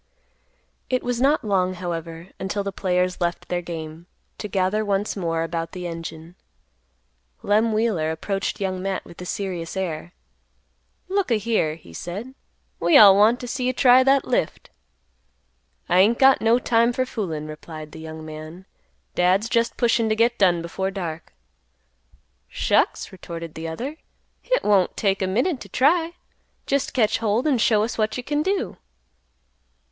[0.89, 4.07] It was not long, however, until the players left their game,
[4.39, 6.33] to gather once more about the engine.
[7.43, 10.11] Lem Wheeler approached Young Matt with a serious air;
[11.07, 12.33] "Look a here," he said;
[12.79, 14.71] "we all want t' see you try that lift."
[15.87, 18.65] "I ain't got no time for foolin'," replied the young man;
[19.13, 21.31] "Dad's just pushin' to get done before dark."
[22.47, 23.97] "Shucks!" retorted the other;
[24.41, 26.13] "Hit won't take a minute t' try.
[26.65, 28.77] Jest catch hold an' show us what you can do."